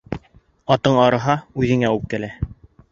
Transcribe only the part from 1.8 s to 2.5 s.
үпкәлә.